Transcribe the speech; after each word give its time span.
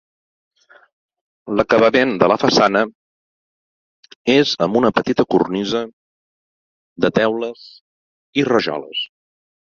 L'acabament 1.59 2.13
de 2.23 2.29
la 2.33 2.37
façana 2.43 2.81
és 4.37 4.55
amb 4.67 4.81
una 4.81 4.91
petita 5.01 5.27
cornisa 5.37 5.83
de 7.07 7.15
teules 7.21 7.63
i 8.45 8.49
rajoles. 8.51 9.07